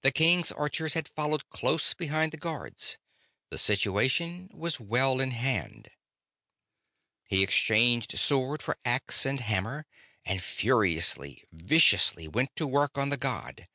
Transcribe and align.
The 0.00 0.10
King's 0.10 0.50
Archers 0.50 0.94
had 0.94 1.06
followed 1.06 1.48
close 1.48 1.94
behind 1.94 2.32
the 2.32 2.36
Guards; 2.36 2.98
the 3.50 3.56
situation 3.56 4.50
was 4.52 4.80
well 4.80 5.20
in 5.20 5.30
hand. 5.30 5.90
He 7.28 7.40
exchanged 7.44 8.18
sword 8.18 8.62
for 8.62 8.78
axe 8.84 9.24
and 9.24 9.38
hammer, 9.38 9.86
and 10.24 10.42
furiously, 10.42 11.44
viciously, 11.52 12.26
went 12.26 12.56
to 12.56 12.66
work 12.66 12.98
on 12.98 13.10
the 13.10 13.16
god. 13.16 13.68